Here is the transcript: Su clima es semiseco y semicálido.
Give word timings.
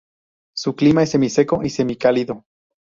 Su 0.55 0.75
clima 0.75 1.03
es 1.03 1.11
semiseco 1.11 1.61
y 1.63 1.69
semicálido. 1.69 2.43